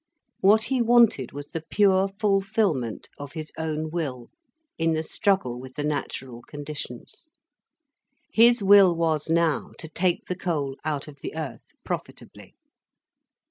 [0.39, 4.31] What he wanted was the pure fulfilment of his own will
[4.79, 7.27] in the struggle with the natural conditions.
[8.33, 12.55] His will was now, to take the coal out of the earth, profitably.